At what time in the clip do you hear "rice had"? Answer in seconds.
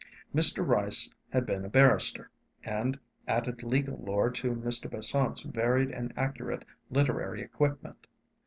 0.67-1.45